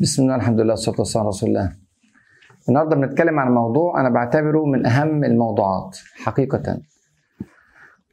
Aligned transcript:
بسم 0.00 0.22
الله 0.22 0.36
الحمد 0.36 0.60
لله 0.60 0.70
والصلاة 0.70 0.98
والسلام 0.98 1.22
على 1.26 1.28
رسول 1.28 1.48
الله. 1.48 1.72
النهارده 2.68 2.96
بنتكلم 2.96 3.38
عن 3.38 3.52
موضوع 3.52 4.00
أنا 4.00 4.08
بعتبره 4.08 4.64
من 4.64 4.86
أهم 4.86 5.24
الموضوعات 5.24 5.98
حقيقة. 6.24 6.80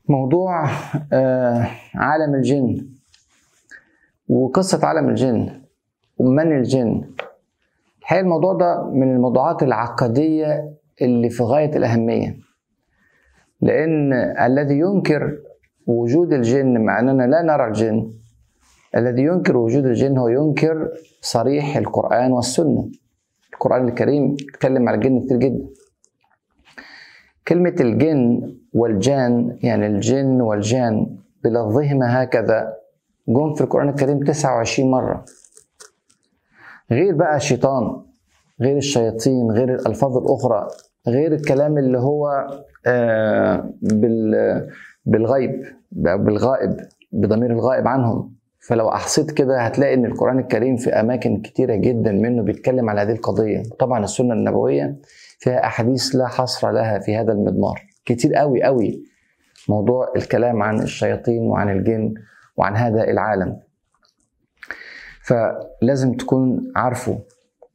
موضوع 0.10 0.70
آه 1.14 1.68
عالم 1.96 2.36
الجن 2.36 2.88
وقصة 4.30 4.88
عالم 4.88 5.10
الجن 5.10 5.62
ومن 6.18 6.58
الجن. 6.58 7.02
الحقيقة 8.02 8.22
الموضوع 8.22 8.54
ده 8.54 8.90
من 8.90 9.16
الموضوعات 9.16 9.64
العقدية 9.64 10.74
اللي 11.02 11.30
في 11.30 11.44
غاية 11.44 11.78
الأهمية. 11.78 12.38
لأن 13.62 14.14
الذي 14.42 14.80
ينكر 14.80 15.38
وجود 15.88 16.34
الجن 16.34 16.82
مع 16.82 17.00
أننا 17.00 17.24
لا 17.24 17.42
نرى 17.42 17.68
الجن 17.68 18.14
الذي 18.98 19.22
ينكر 19.22 19.58
وجود 19.58 19.86
الجن 19.86 20.18
هو 20.18 20.28
ينكر 20.28 20.90
صريح 21.22 21.78
القرآن 21.78 22.32
والسنة. 22.32 22.90
القرآن 23.54 23.88
الكريم 23.88 24.32
يتكلم 24.34 24.90
على 24.90 24.96
الجن 24.98 25.20
كتير 25.26 25.38
جدا. 25.38 25.66
كلمة 27.48 27.76
الجن 27.80 28.56
والجان 28.74 29.58
يعني 29.64 29.88
الجن 29.88 30.42
والجان 30.42 31.16
بلفظهما 31.44 32.24
هكذا 32.24 32.74
جم 33.28 33.54
في 33.54 33.62
القرآن 33.62 33.90
الكريم 33.90 34.24
29 34.24 34.92
مرة. 34.92 35.26
غير 36.92 37.16
بقى 37.16 37.36
الشيطان 37.36 38.02
غير 38.62 38.78
الشياطين 38.78 39.52
غير 39.52 39.76
الألفاظ 39.76 40.18
الأخرى 40.18 40.68
غير 41.08 41.34
الكلام 41.34 41.78
اللي 41.78 41.98
هو 42.00 42.48
آه 42.86 43.70
بالغيب 45.06 45.64
بالغائب 45.92 46.78
بضمير 47.12 47.52
الغائب 47.52 47.88
عنهم. 47.88 48.35
فلو 48.68 48.90
أحصيت 48.90 49.32
كده 49.32 49.62
هتلاقي 49.62 49.94
إن 49.94 50.06
القرآن 50.06 50.40
الكريم 50.40 50.76
في 50.78 50.90
أماكن 50.90 51.42
كتيرة 51.42 51.76
جدا 51.76 52.12
منه 52.12 52.44
بيتكلم 52.44 52.90
على 52.90 53.02
هذه 53.02 53.12
القضية. 53.12 53.64
طبعا 53.80 54.04
السنة 54.04 54.34
النبوية 54.34 54.96
فيها 55.40 55.66
أحاديث 55.66 56.16
لا 56.16 56.28
حصر 56.28 56.72
لها 56.72 57.00
في 57.00 57.16
هذا 57.16 57.32
المضمار. 57.32 57.82
كتير 58.06 58.34
قوي 58.36 58.64
قوي 58.64 59.04
موضوع 59.70 60.12
الكلام 60.16 60.64
عن 60.64 60.82
الشياطين 60.82 61.42
وعن 61.44 61.70
الجن 61.70 62.14
وعن 62.58 62.76
هذا 62.76 63.04
العالم. 63.04 63.60
فلازم 65.24 66.14
تكون 66.14 66.72
عارفه 66.76 67.20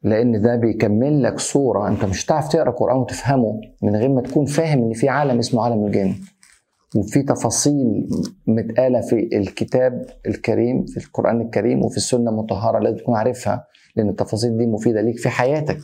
لأن 0.03 0.43
ده 0.43 0.57
بيكمل 0.57 1.23
لك 1.23 1.39
صورة 1.39 1.89
أنت 1.89 2.05
مش 2.05 2.27
هتعرف 2.27 2.49
تقرأ 2.49 2.71
قرآن 2.71 2.97
وتفهمه 2.97 3.61
من 3.83 3.97
غير 3.97 4.09
ما 4.09 4.21
تكون 4.23 4.45
فاهم 4.47 4.79
إن 4.79 4.93
في 4.93 5.09
عالم 5.09 5.39
اسمه 5.39 5.65
عالم 5.65 5.87
الجن. 5.87 6.15
وفي 6.97 7.23
تفاصيل 7.23 8.09
متقالة 8.47 9.01
في 9.01 9.29
الكتاب 9.37 10.07
الكريم 10.27 10.85
في 10.85 10.97
القرآن 11.07 11.41
الكريم 11.41 11.85
وفي 11.85 11.97
السنة 11.97 12.31
المطهرة 12.31 12.79
لازم 12.79 12.97
تكون 12.97 13.17
عارفها 13.17 13.67
لأن 13.97 14.09
التفاصيل 14.09 14.59
دي 14.59 14.67
مفيدة 14.67 15.01
ليك 15.01 15.19
في 15.19 15.29
حياتك. 15.29 15.79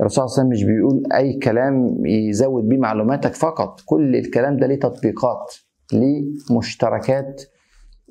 الرسول 0.00 0.28
صلى 0.28 0.42
الله 0.42 0.54
عليه 0.54 0.58
وسلم 0.58 0.68
مش 0.70 0.74
بيقول 0.74 1.12
أي 1.12 1.32
كلام 1.38 2.06
يزود 2.06 2.68
بيه 2.68 2.78
معلوماتك 2.78 3.34
فقط 3.34 3.80
كل 3.86 4.16
الكلام 4.16 4.56
ده 4.56 4.66
ليه 4.66 4.78
تطبيقات 4.80 5.54
ليه 5.92 6.24
مشتركات 6.50 7.42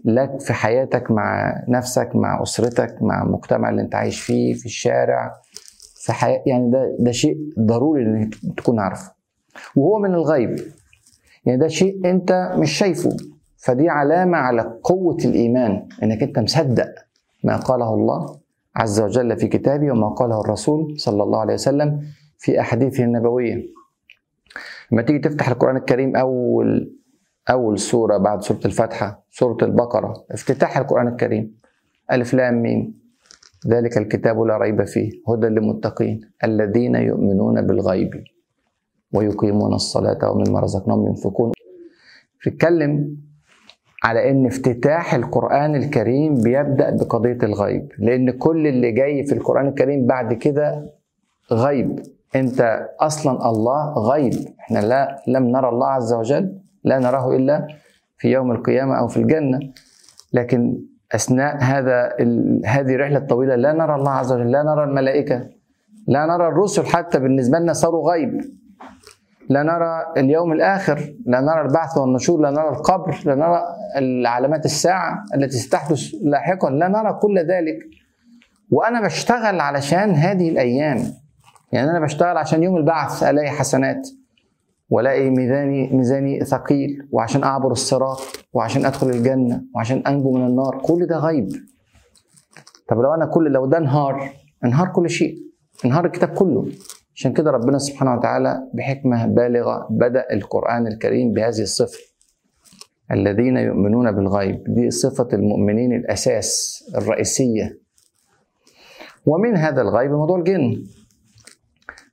لك 0.05 0.41
في 0.41 0.53
حياتك 0.53 1.11
مع 1.11 1.55
نفسك 1.69 2.09
مع 2.15 2.43
أسرتك 2.43 2.97
مع 3.01 3.23
المجتمع 3.23 3.69
اللي 3.69 3.81
أنت 3.81 3.95
عايش 3.95 4.21
فيه 4.21 4.53
في 4.53 4.65
الشارع 4.65 5.41
في 5.95 6.13
حياة 6.13 6.43
يعني 6.45 6.71
ده 6.71 6.95
ده 6.99 7.11
شيء 7.11 7.37
ضروري 7.59 8.03
إنك 8.03 8.35
تكون 8.57 8.79
عارفه. 8.79 9.11
وهو 9.75 9.99
من 9.99 10.13
الغيب. 10.13 10.55
يعني 11.49 11.61
ده 11.61 11.67
شيء 11.67 12.09
انت 12.09 12.53
مش 12.57 12.71
شايفه. 12.71 13.17
فدي 13.57 13.89
علامة 13.89 14.37
على 14.37 14.79
قوة 14.83 15.17
الإيمان 15.25 15.87
إنك 16.03 16.23
أنت 16.23 16.39
مصدق 16.39 16.89
ما 17.43 17.57
قاله 17.57 17.93
الله 17.93 18.39
عز 18.75 19.01
وجل 19.01 19.37
في 19.37 19.47
كتابه 19.47 19.91
وما 19.91 20.09
قاله 20.09 20.41
الرسول 20.41 20.99
صلى 20.99 21.23
الله 21.23 21.39
عليه 21.39 21.53
وسلم 21.53 22.01
في 22.37 22.59
أحاديثه 22.59 23.03
النبوية. 23.03 23.65
لما 24.91 25.01
تيجي 25.01 25.19
تفتح 25.19 25.49
القرآن 25.49 25.77
الكريم 25.77 26.15
أول 26.15 26.95
أول 27.49 27.79
سورة 27.79 28.17
بعد 28.17 28.41
سورة 28.41 28.59
الفاتحة 28.65 29.25
سورة 29.31 29.57
البقرة 29.65 30.25
افتتاح 30.31 30.77
القرآن 30.77 31.07
الكريم. 31.07 31.55
ألف 32.11 32.33
لام 32.33 32.61
ميم. 32.61 32.99
ذلك 33.67 33.97
الكتاب 33.97 34.41
لا 34.41 34.57
ريب 34.57 34.83
فيه 34.83 35.11
هدى 35.27 35.47
للمتقين 35.47 36.21
الذين 36.43 36.95
يؤمنون 36.95 37.61
بالغيب. 37.67 38.23
ويقيمون 39.13 39.73
الصلاة 39.73 40.31
ومما 40.31 40.59
رزقناهم 40.59 41.07
ينفقون. 41.07 41.51
بيتكلم 42.45 43.17
على 44.03 44.31
إن 44.31 44.45
افتتاح 44.45 45.13
القرآن 45.13 45.75
الكريم 45.75 46.35
بيبدأ 46.35 46.95
بقضية 46.95 47.37
الغيب 47.43 47.91
لأن 47.99 48.31
كل 48.31 48.67
اللي 48.67 48.91
جاي 48.91 49.23
في 49.23 49.33
القرآن 49.33 49.67
الكريم 49.67 50.05
بعد 50.05 50.33
كده 50.33 50.85
غيب. 51.51 51.99
أنت 52.35 52.87
أصلا 52.99 53.49
الله 53.49 53.93
غيب. 53.93 54.33
إحنا 54.59 54.79
لا 54.79 55.23
لم 55.27 55.43
نرى 55.43 55.69
الله 55.69 55.87
عز 55.87 56.13
وجل 56.13 56.59
لا 56.83 56.99
نراه 56.99 57.35
إلا 57.35 57.67
في 58.17 58.31
يوم 58.31 58.51
القيامة 58.51 58.99
أو 58.99 59.07
في 59.07 59.17
الجنة. 59.17 59.59
لكن 60.33 60.81
أثناء 61.11 61.57
هذا 61.63 62.13
هذه 62.65 62.95
الرحلة 62.95 63.17
الطويلة 63.17 63.55
لا 63.55 63.73
نرى 63.73 63.95
الله 63.95 64.11
عز 64.11 64.33
وجل 64.33 64.51
لا 64.51 64.63
نرى 64.63 64.83
الملائكة 64.83 65.49
لا 66.07 66.25
نرى 66.25 66.47
الرسل 66.47 66.85
حتى 66.85 67.19
بالنسبة 67.19 67.59
لنا 67.59 67.73
صاروا 67.73 68.11
غيب. 68.11 68.58
لا 69.49 69.63
نرى 69.63 70.13
اليوم 70.17 70.51
الآخر 70.51 71.13
لا 71.25 71.41
نرى 71.41 71.61
البعث 71.61 71.97
والنشور 71.97 72.41
لا 72.41 72.49
نرى 72.51 72.69
القبر 72.69 73.19
لا 73.25 73.35
نرى 73.35 73.61
علامات 74.27 74.65
الساعة 74.65 75.23
التي 75.35 75.57
ستحدث 75.57 76.11
لاحقا 76.23 76.69
لا 76.69 76.87
نرى 76.87 77.13
كل 77.21 77.39
ذلك. 77.39 77.79
وأنا 78.71 79.01
بشتغل 79.01 79.59
علشان 79.59 80.11
هذه 80.11 80.49
الأيام. 80.49 80.97
يعني 81.71 81.91
أنا 81.91 81.99
بشتغل 81.99 82.37
عشان 82.37 82.63
يوم 82.63 82.77
البعث 82.77 83.23
ألاقي 83.23 83.49
حسنات 83.49 84.09
وألاقي 84.89 85.29
ميزاني 85.29 85.89
ميزاني 85.93 86.45
ثقيل 86.45 87.07
وعشان 87.11 87.43
أعبر 87.43 87.71
الصراط 87.71 88.21
وعشان 88.53 88.85
أدخل 88.85 89.09
الجنة 89.09 89.61
وعشان 89.75 90.03
أنجو 90.07 90.31
من 90.31 90.47
النار. 90.47 90.81
كل 90.83 91.05
ده 91.05 91.17
غيب. 91.17 91.49
طب 92.87 92.97
لو 92.99 93.13
أنا 93.13 93.25
كل 93.25 93.51
لو 93.51 93.65
ده 93.65 93.77
انهار 93.77 94.29
انهار 94.65 94.87
كل 94.87 95.09
شيء 95.09 95.37
انهار 95.85 96.05
الكتاب 96.05 96.29
كله. 96.29 96.67
عشان 97.19 97.33
كده 97.33 97.51
ربنا 97.51 97.77
سبحانه 97.77 98.15
وتعالى 98.15 98.63
بحكمة 98.73 99.25
بالغة 99.25 99.87
بدأ 99.89 100.25
القرآن 100.33 100.87
الكريم 100.87 101.33
بهذه 101.33 101.61
الصفة. 101.61 101.99
الذين 103.11 103.57
يؤمنون 103.57 104.11
بالغيب 104.11 104.63
دي 104.67 104.91
صفة 104.91 105.27
المؤمنين 105.33 105.93
الأساس 105.93 106.83
الرئيسية. 106.95 107.79
ومن 109.25 109.55
هذا 109.57 109.81
الغيب 109.81 110.11
موضوع 110.11 110.37
الجن. 110.39 110.83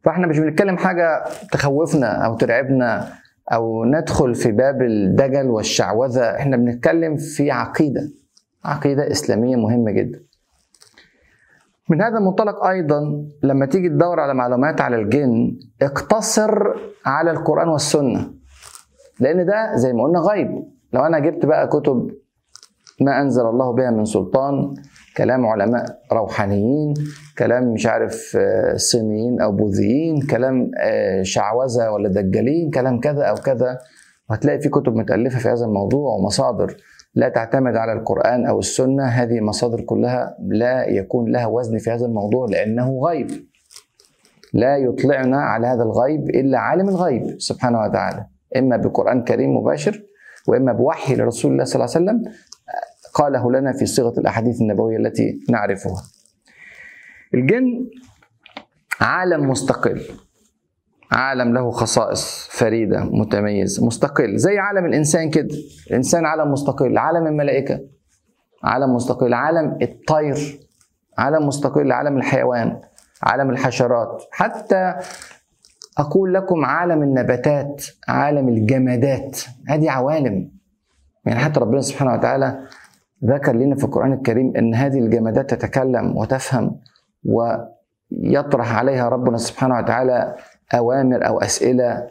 فإحنا 0.05 0.27
مش 0.27 0.39
بنتكلم 0.39 0.77
حاجة 0.77 1.25
تخوفنا 1.53 2.27
أو 2.27 2.37
ترعبنا 2.37 3.13
أو 3.53 3.85
ندخل 3.85 4.35
في 4.35 4.53
باب 4.53 4.83
الدجل 4.83 5.47
والشعوذة 5.47 6.37
إحنا 6.37 6.57
بنتكلم 6.57 7.17
في 7.17 7.51
عقيدة 7.51 8.11
عقيدة 8.65 9.11
إسلامية 9.11 9.57
مهمة 9.57 9.91
جدا. 9.91 10.26
من 11.91 12.03
هذا 12.03 12.19
المنطلق 12.19 12.65
أيضا 12.65 13.27
لما 13.43 13.67
تيجي 13.67 13.89
تدور 13.89 14.21
على 14.21 14.35
معلومات 14.35 14.81
على 14.81 14.97
الجن 14.97 15.59
اقتصر 15.83 16.59
على 17.07 17.31
القرآن 17.31 17.69
والسنة. 17.69 18.31
لأن 19.21 19.47
ده 19.47 19.77
زي 19.77 19.93
ما 19.93 20.03
قلنا 20.03 20.19
غيب. 20.19 20.49
لو 20.93 21.01
أنا 21.01 21.19
جبت 21.19 21.47
بقى 21.47 21.69
كتب 21.69 22.11
ما 23.01 23.21
أنزل 23.21 23.47
الله 23.47 23.73
بها 23.73 23.91
من 23.91 24.05
سلطان 24.05 24.75
كلام 25.17 25.47
علماء 25.47 25.85
روحانيين 26.13 26.95
كلام 27.39 27.73
مش 27.73 27.87
عارف 27.87 28.37
صينيين 28.77 29.41
أو 29.41 29.53
بوذيين 29.53 30.27
كلام 30.31 30.71
شعوذة 31.23 31.91
ولا 31.91 32.09
دجالين 32.09 32.71
كلام 32.71 33.01
كذا 33.01 33.25
أو 33.25 33.35
كذا 33.35 33.79
وهتلاقي 34.31 34.61
في 34.61 34.69
كتب 34.69 34.95
متألفة 34.97 35.39
في 35.39 35.49
هذا 35.49 35.65
الموضوع 35.65 36.15
ومصادر. 36.15 36.77
لا 37.17 37.29
تعتمد 37.29 37.77
على 37.77 37.93
القرآن 37.93 38.47
أو 38.47 38.59
السنة 38.59 39.05
هذه 39.05 39.39
المصادر 39.39 39.81
كلها 39.81 40.37
لا 40.49 40.89
يكون 40.89 41.33
لها 41.33 41.47
وزن 41.47 41.79
في 41.79 41.91
هذا 41.91 42.07
الموضوع 42.07 42.47
لأنه 42.51 43.01
غيب. 43.01 43.31
لا 44.53 44.77
يطلعنا 44.77 45.37
على 45.43 45.67
هذا 45.67 45.83
الغيب 45.83 46.31
إلا 46.31 46.59
عالم 46.59 46.89
الغيب 46.89 47.41
سبحانه 47.41 47.81
وتعالى. 47.81 48.27
إما 48.57 48.77
بقرآن 48.77 49.25
كريم 49.25 49.57
مباشر 49.57 50.03
وإما 50.49 50.73
بوحي 50.73 51.17
لرسول 51.17 51.53
الله 51.53 51.65
صلى 51.65 51.85
الله 51.85 51.97
عليه 51.97 52.05
وسلم 52.05 52.33
قاله 53.15 53.53
لنا 53.53 53.73
في 53.73 53.87
صيغة 53.87 54.21
الأحاديث 54.21 54.61
النبوية 54.61 54.97
التي 54.97 55.41
نعرفها. 55.51 56.03
الجن 57.35 57.89
عالم 59.01 59.51
مستقل. 59.51 60.03
عالم 61.17 61.55
له 61.55 61.71
خصائص 61.71 62.49
فريدة 62.51 63.05
متميز 63.05 63.83
مستقل. 63.85 64.37
زي 64.37 64.59
عالم 64.59 64.87
الإنسان 64.87 65.31
كده. 65.31 65.55
الإنسان 65.91 66.27
عالم 66.27 66.53
مستقل. 66.53 66.99
عالم 66.99 67.27
الملائكة. 67.27 67.81
عالم 68.65 68.95
مستقل. 68.95 69.35
عالم 69.35 69.79
الطير. 69.83 70.61
عالم 71.19 71.47
مستقل. 71.47 71.93
عالم 71.93 72.17
الحيوان. 72.17 72.81
عالم 73.23 73.51
الحشرات. 73.51 74.23
حتى 74.31 74.95
أقول 75.99 76.35
لكم 76.35 76.65
عالم 76.65 77.03
النباتات. 77.03 77.87
عالم 78.09 78.49
الجمادات. 78.49 79.41
هذه 79.69 79.91
عوالم. 79.91 80.51
يعني 81.25 81.41
حتى 81.41 81.61
ربنا 81.61 81.81
سبحانه 81.81 82.13
وتعالى 82.13 82.61
ذكر 83.25 83.53
لنا 83.53 83.77
في 83.77 83.85
القرآن 83.85 84.13
الكريم 84.13 84.53
أن 84.57 84.75
هذه 84.75 84.99
الجمادات 84.99 85.55
تتكلم 85.55 86.17
وتفهم 86.17 86.81
ويطرح 87.25 88.79
عليها 88.79 89.09
ربنا 89.09 89.37
سبحانه 89.37 89.79
وتعالى 89.79 90.37
أوامر 90.75 91.27
أو 91.27 91.39
أسئلة 91.39 92.11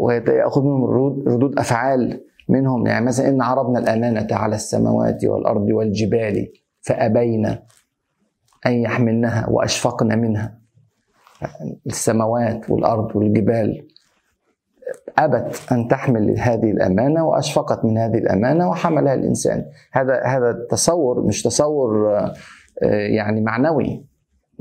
ويأخذ 0.00 0.62
منهم 0.62 0.84
ردود 1.28 1.58
أفعال 1.58 2.20
منهم. 2.48 2.86
يعني 2.86 3.04
مثلا 3.06 3.28
إن 3.28 3.42
عرضنا 3.42 3.78
الأمانة 3.78 4.26
على 4.30 4.54
السماوات 4.54 5.24
والأرض 5.24 5.68
والجبال 5.70 6.48
فأبين 6.80 7.46
أن 8.66 8.72
يحملنها 8.72 9.48
وأشفقن 9.50 10.18
منها. 10.18 10.58
السماوات 11.86 12.70
والأرض 12.70 13.16
والجبال 13.16 13.86
أبت 15.18 15.72
أن 15.72 15.88
تحمل 15.88 16.38
هذه 16.38 16.70
الأمانة 16.70 17.24
وأشفقت 17.24 17.84
من 17.84 17.98
هذه 17.98 18.18
الأمانة 18.18 18.68
وحملها 18.70 19.14
الإنسان. 19.14 19.64
هذا 19.92 20.22
هذا 20.24 20.50
التصور 20.50 21.26
مش 21.26 21.42
تصور 21.42 22.18
آه، 22.18 22.32
يعني 22.88 23.40
معنوي. 23.40 24.04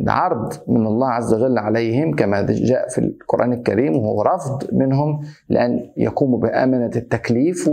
عرض 0.08 0.54
من 0.68 0.88
الله 0.88 1.08
عز 1.10 1.34
وجل 1.34 1.58
عليهم 1.58 2.16
كما 2.16 2.46
جاء 2.50 2.88
في 2.90 2.98
القرآن 2.98 3.54
الكريم 3.54 3.98
وهو 3.98 4.22
رفض 4.22 4.74
منهم 4.74 5.22
لأن 5.50 5.92
يقوموا 5.98 6.40
بأمانة 6.40 6.92
التكليف 6.96 7.70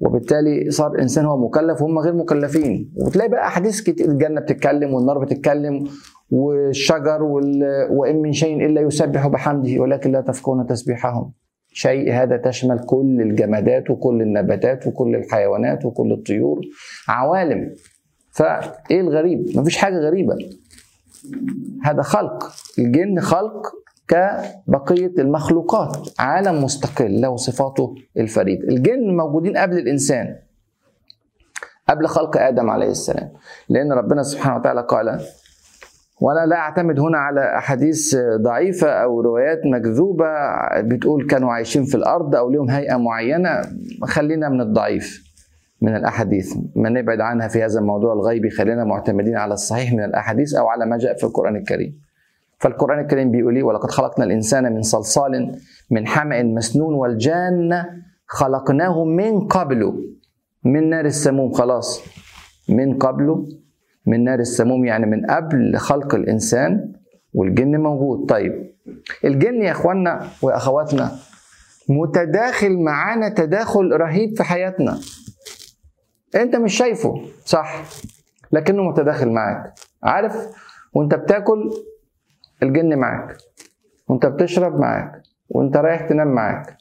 وبالتالي 0.00 0.70
صار 0.70 0.92
الانسان 0.94 1.24
هو 1.24 1.46
مكلف 1.46 1.82
وهم 1.82 1.98
غير 1.98 2.14
مكلفين. 2.14 2.92
وبتلاقي 3.00 3.28
بقى 3.28 3.46
أحاديث 3.46 3.80
كتير 3.80 4.08
الجنة 4.08 4.40
بتتكلم 4.40 4.94
والنار 4.94 5.18
بتتكلم 5.18 5.84
والشجر 6.30 7.22
وال... 7.22 7.64
وإن 7.90 8.22
من 8.22 8.32
شيء 8.32 8.66
إلا 8.66 8.80
يسبح 8.80 9.26
بحمده 9.26 9.80
ولكن 9.80 10.12
لا 10.12 10.20
تفقهون 10.20 10.66
تسبيحهم. 10.66 11.32
شيء 11.72 12.12
هذا 12.12 12.36
تشمل 12.36 12.78
كل 12.78 13.20
الجمادات 13.20 13.90
وكل 13.90 14.22
النباتات 14.22 14.86
وكل 14.86 15.14
الحيوانات 15.14 15.84
وكل 15.84 16.12
الطيور. 16.12 16.60
عوالم. 17.08 17.74
فإيه 18.32 19.00
الغريب؟ 19.00 19.46
مفيش 19.56 19.76
حاجة 19.76 19.94
غريبة. 19.98 20.34
هذا 21.82 22.02
خلق. 22.02 22.52
الجن 22.78 23.20
خلق 23.20 23.72
كبقية 24.08 25.12
المخلوقات. 25.18 26.08
عالم 26.18 26.64
مستقل 26.64 27.20
له 27.20 27.36
صفاته 27.36 27.94
الفريدة 28.16 28.68
الجن 28.68 29.16
موجودين 29.16 29.56
قبل 29.56 29.78
الإنسان 29.78 30.36
قبل 31.88 32.06
خلق 32.06 32.36
آدم 32.36 32.70
عليه 32.70 32.90
السلام. 32.90 33.32
لأن 33.68 33.92
ربنا 33.92 34.22
سبحانه 34.22 34.56
وتعالى 34.56 34.86
قال 34.88 35.20
وأنا 36.20 36.46
لا 36.46 36.56
أعتمد 36.56 37.00
هنا 37.00 37.18
على 37.18 37.58
أحاديث 37.58 38.16
ضعيفة 38.36 38.88
أو 38.88 39.20
روايات 39.20 39.60
مكذوبة 39.64 40.26
بتقول 40.80 41.26
كانوا 41.26 41.52
عايشين 41.52 41.84
في 41.84 41.94
الأرض 41.94 42.34
أو 42.34 42.50
لهم 42.50 42.70
هيئة 42.70 42.96
معينة. 42.96 43.62
خلينا 44.04 44.48
من 44.48 44.60
الضعيف. 44.60 45.33
من 45.84 45.96
الأحاديث. 45.96 46.48
ما 46.76 46.88
نبعد 46.88 47.20
عنها 47.20 47.48
في 47.48 47.58
هذا 47.64 47.78
الموضوع 47.78 48.12
الغيبي 48.12 48.50
خلينا 48.50 48.84
معتمدين 48.84 49.36
على 49.36 49.54
الصحيح 49.54 49.92
من 49.92 50.04
الأحاديث 50.04 50.54
أو 50.54 50.66
على 50.68 50.86
ما 50.86 50.96
جاء 50.98 51.16
في 51.16 51.24
القرآن 51.24 51.56
الكريم. 51.56 51.92
فالقرآن 52.58 52.98
الكريم 53.00 53.30
بيقول 53.30 53.62
ولقد 53.62 53.90
خلقنا 53.90 54.24
الإنسان 54.24 54.72
من 54.74 54.82
صلصال 54.82 55.32
من 55.90 56.06
حمأ 56.06 56.42
مسنون 56.42 56.94
والجان 56.94 57.84
خلقناه 58.26 59.04
من 59.04 59.40
قبله 59.56 59.94
من 60.64 60.90
نار 60.90 61.04
السموم 61.04 61.52
خلاص. 61.52 61.88
من 62.68 62.98
قبله 62.98 63.46
من 64.06 64.24
نار 64.24 64.38
السموم 64.38 64.84
يعني 64.84 65.06
من 65.06 65.26
قبل 65.26 65.76
خلق 65.76 66.14
الإنسان 66.14 66.92
والجن 67.34 67.76
موجود. 67.76 68.28
طيب 68.28 68.52
الجن 69.24 69.62
يا 69.62 69.70
اخوانا 69.70 70.20
وأخواتنا 70.42 71.12
متداخل 71.88 72.72
معانا 72.78 73.28
تداخل 73.28 73.90
رهيب 73.92 74.36
في 74.36 74.44
حياتنا. 74.44 74.98
انت 76.36 76.56
مش 76.56 76.76
شايفه 76.76 77.20
صح؟ 77.44 77.82
لكنه 78.52 78.82
متداخل 78.82 79.30
معاك. 79.30 79.74
عارف؟ 80.02 80.36
وانت 80.94 81.14
بتاكل 81.14 81.70
الجن 82.62 82.98
معاك. 82.98 83.36
وانت 84.08 84.26
بتشرب 84.26 84.80
معاك. 84.80 85.22
وانت 85.48 85.76
رايح 85.76 86.00
تنام 86.08 86.28
معاك. 86.28 86.76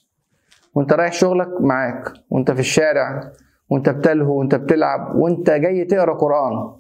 وانت 0.75 0.94
رايح 0.94 1.13
شغلك 1.13 1.61
معاك. 1.61 2.13
وانت 2.29 2.51
في 2.51 2.59
الشارع. 2.59 3.31
وانت 3.69 3.89
بتلهو. 3.89 4.39
وانت 4.39 4.55
بتلعب. 4.55 5.15
وانت 5.15 5.50
جاي 5.50 5.85
تقرأ 5.85 6.13
قرآن. 6.13 6.71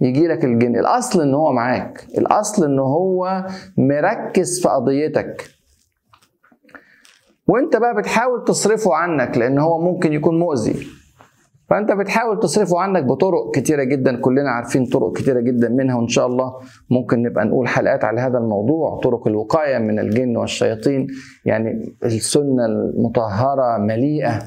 يجي 0.00 0.26
لك 0.28 0.44
الجن. 0.44 0.76
الأصل 0.76 1.22
إن 1.22 1.34
هو 1.34 1.52
معاك. 1.52 2.06
الأصل 2.18 2.64
إن 2.64 2.78
هو 2.78 3.46
مركز 3.78 4.62
في 4.62 4.68
قضيتك. 4.68 5.50
وانت 7.46 7.76
بقى 7.76 7.96
بتحاول 7.96 8.44
تصرفه 8.44 8.94
عنك 8.94 9.38
لأن 9.38 9.58
هو 9.58 9.78
ممكن 9.80 10.12
يكون 10.12 10.38
مؤذي. 10.38 10.99
فأنت 11.70 11.92
بتحاول 11.92 12.40
تصرفه 12.40 12.80
عنك 12.80 13.04
بطرق 13.04 13.50
كتيرة 13.54 13.84
جدا. 13.84 14.20
كلنا 14.20 14.50
عارفين 14.50 14.86
طرق 14.86 15.16
كتيرة 15.16 15.40
جدا 15.40 15.68
منها 15.68 15.96
وإن 15.96 16.08
شاء 16.08 16.26
الله 16.26 16.54
ممكن 16.90 17.22
نبقى 17.22 17.44
نقول 17.44 17.68
حلقات 17.68 18.04
على 18.04 18.20
هذا 18.20 18.38
الموضوع. 18.38 19.00
طرق 19.02 19.26
الوقاية 19.28 19.78
من 19.78 19.98
الجن 19.98 20.36
والشياطين 20.36 21.06
يعني 21.44 21.94
السنة 22.04 22.66
المطهرة 22.66 23.78
مليئة 23.78 24.38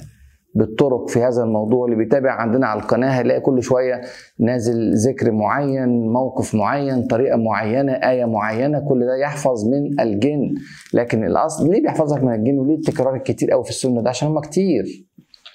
بالطرق 0.55 1.09
في 1.09 1.19
هذا 1.19 1.43
الموضوع. 1.43 1.85
اللي 1.85 1.95
بيتابع 1.97 2.31
عندنا 2.31 2.67
على 2.67 2.79
القناة 2.81 3.09
هيلاقي 3.19 3.41
كل 3.41 3.63
شوية 3.63 4.01
نازل 4.39 4.93
ذكر 4.93 5.31
معين 5.31 6.07
موقف 6.07 6.55
معين 6.55 7.03
طريقة 7.07 7.37
معينة 7.37 7.91
آية 7.93 8.25
معينة. 8.25 8.79
كل 8.89 8.99
ده 9.05 9.15
يحفظ 9.15 9.65
من 9.69 9.99
الجن. 9.99 10.53
لكن 10.93 11.23
الأصل 11.23 11.69
ليه 11.71 11.81
بيحفظك 11.81 12.23
من 12.23 12.33
الجن؟ 12.33 12.59
وليه 12.59 12.75
التكرار 12.75 13.15
الكتير 13.15 13.51
قوي 13.51 13.63
في 13.63 13.69
السنة 13.69 14.01
ده؟ 14.01 14.09
عشان 14.09 14.27
هم 14.27 14.39
كتير 14.39 14.85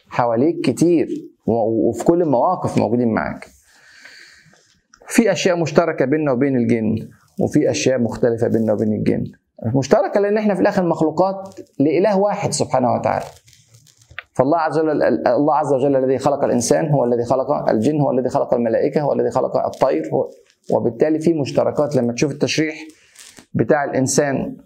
حواليك 0.09 0.61
كتير. 0.61 1.09
وفي 1.49 2.05
كل 2.05 2.23
المواقف 2.23 2.79
موجودين 2.79 3.09
معاك. 3.09 3.49
في 5.07 5.33
أشياء 5.33 5.57
مشتركة 5.57 6.05
بيننا 6.05 6.33
وبين 6.33 6.57
الجن 6.57 7.09
وفي 7.41 7.71
أشياء 7.71 7.99
مختلفة 7.99 8.49
بيننا 8.49 8.73
وبين 8.73 8.93
الجن. 8.93 9.25
مشتركة 9.75 10.21
لأن 10.21 10.39
إحنا 10.39 10.55
في 10.55 10.61
الآخر 10.61 10.87
مخلوقات 10.87 11.61
لإله 11.81 12.19
واحد 12.19 12.53
سبحانه 12.53 12.93
وتعالى. 12.93 13.25
فالله 14.33 14.59
عز 14.59 14.79
وجل 14.79 15.03
الله 15.27 15.55
عز 15.55 15.73
وجل 15.73 15.97
الذي 15.97 16.19
خلق 16.19 16.45
الإنسان 16.45 16.89
هو 16.89 17.05
الذي 17.05 17.25
خلق 17.25 17.69
الجن 17.71 18.01
هو 18.01 18.11
الذي 18.11 18.29
خلق 18.29 18.55
الملائكة 18.55 19.01
هو 19.01 19.13
الذي 19.13 19.31
خلق 19.31 19.57
الطير 19.57 20.11
هو 20.13 20.29
وبالتالي 20.73 21.19
في 21.21 21.35
مشتركات. 21.35 21.97
لما 21.97 22.13
تشوف 22.13 22.33
التشريح 22.33 22.75
بتاع 23.55 23.85
الإنسان 23.85 24.57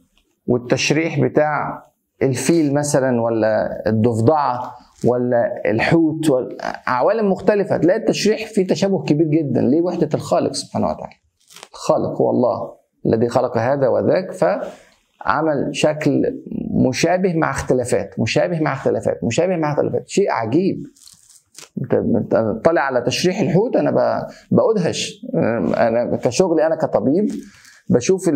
والتشريح 0.46 1.20
بتاع 1.20 1.86
الفيل 2.22 2.74
مثلا 2.74 3.20
ولا 3.22 3.82
الضفدعة 3.86 4.74
ولا 5.04 5.62
الحوت 5.66 6.30
ولا 6.30 6.56
عوالم 6.86 7.30
مختلفة. 7.30 7.76
تلاقي 7.76 7.98
التشريح 7.98 8.46
فيه 8.46 8.66
تشابه 8.66 9.02
كبير 9.02 9.26
جدا. 9.26 9.60
ليه 9.60 9.82
وحدة 9.82 10.08
الخالق 10.14 10.52
سبحانه 10.52 10.86
وتعالى؟ 10.86 11.14
الخالق 11.72 12.20
هو 12.20 12.30
الله 12.30 12.74
الذي 13.06 13.28
خلق 13.28 13.58
هذا 13.58 13.88
وذاك 13.88 14.32
فعمل 14.32 15.68
شكل 15.72 16.42
مشابه 16.70 17.34
مع 17.34 17.50
اختلافات 17.50 18.14
مشابه 18.18 18.60
مع 18.60 18.72
اختلافات 18.72 19.24
مشابه 19.24 19.56
مع 19.56 19.72
اختلافات. 19.72 20.08
شيء 20.08 20.30
عجيب. 20.30 20.86
طالع 22.64 22.80
على 22.80 23.00
تشريح 23.00 23.40
الحوت 23.40 23.76
أنا 23.76 24.26
بأدهش. 24.50 25.26
أنا 25.76 26.16
كشغلي 26.16 26.66
أنا 26.66 26.76
كطبيب 26.76 27.30
بشوف 27.94 28.30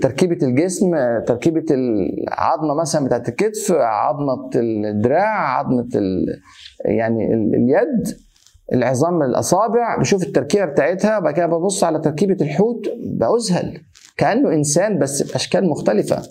تركيبة 0.00 0.46
الجسم 0.46 0.90
تركيبة 1.26 1.64
العظمة 1.70 2.74
مثلا 2.74 3.04
بتاعت 3.06 3.28
الكتف 3.28 3.72
عظمة 3.72 4.50
الدراع 4.54 5.58
عظمة 5.58 5.88
يعني 6.84 7.34
اليد 7.34 8.16
العظام 8.72 9.22
الأصابع 9.22 9.96
بشوف 9.96 10.22
التركيبة 10.22 10.64
بتاعتها 10.64 11.18
بعد 11.18 11.34
كده 11.34 11.46
ببص 11.46 11.84
على 11.84 12.00
تركيبة 12.00 12.36
الحوت 12.40 12.88
بأذهل 13.04 13.80
كأنه 14.16 14.52
إنسان 14.52 14.98
بس 14.98 15.22
بأشكال 15.32 15.68
مختلفة. 15.68 16.22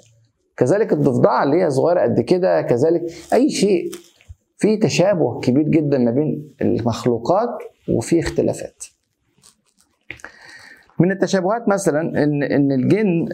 كذلك 0.58 0.94
الضفدعة 0.94 1.44
اللي 1.44 1.64
هي 1.64 1.70
صغيرة 1.70 2.02
قد 2.02 2.20
كده 2.22 2.62
كذلك 2.62 3.02
أي 3.34 3.50
شيء 3.50 3.92
في 4.58 4.78
تشابه 4.78 5.40
كبير 5.40 5.64
جدا 5.64 5.98
ما 5.98 6.12
بين 6.12 6.56
المخلوقات 6.62 7.50
وفي 7.90 8.20
اختلافات. 8.20 8.84
من 11.02 11.10
التشابهات 11.12 11.64
مثلا 11.76 12.02
إن 12.24 12.44
إن 12.44 12.72
الجن 12.72 13.30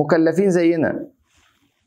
مكلفين 0.00 0.50
زينا. 0.50 0.92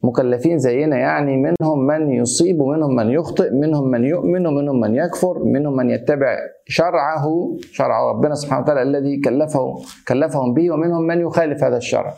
مكلفين 0.04 0.58
زينا 0.58 0.98
يعني 0.98 1.34
منهم 1.38 1.80
من 1.88 2.02
يصيب 2.22 2.62
ومنهم 2.62 2.96
من 2.96 3.08
يخطئ 3.10 3.50
منهم 3.64 3.86
من 3.92 4.04
يؤمن 4.04 4.48
ومنهم 4.48 4.80
من 4.80 4.96
يكفر 4.96 5.36
منهم 5.44 5.74
من 5.76 5.90
يتبع 5.90 6.38
شرعه 6.68 7.26
شرع 7.72 7.98
ربنا 8.12 8.36
سبحانه 8.36 8.62
وتعالى 8.62 8.82
الذي 8.82 9.14
كلفه 9.26 9.66
كلفهم 10.08 10.54
به 10.54 10.72
ومنهم 10.72 11.04
من 11.10 11.18
يخالف 11.22 11.64
هذا 11.64 11.78
الشرع. 11.78 12.14